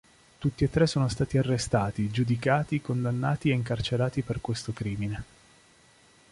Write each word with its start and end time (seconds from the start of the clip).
Tutti 0.39 0.63
e 0.63 0.69
tre 0.71 0.87
sono 0.87 1.07
stati 1.09 1.37
arrestati, 1.37 2.09
giudicati, 2.09 2.81
condannati 2.81 3.51
e 3.51 3.53
incarcerati 3.53 4.23
per 4.23 4.41
questo 4.41 4.73
crimine. 4.73 5.23